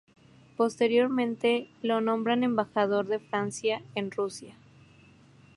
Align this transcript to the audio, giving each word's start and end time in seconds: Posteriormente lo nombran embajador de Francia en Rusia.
Posteriormente 0.57 1.69
lo 1.83 2.01
nombran 2.01 2.43
embajador 2.43 3.05
de 3.05 3.19
Francia 3.19 3.83
en 3.93 4.09
Rusia. 4.09 4.55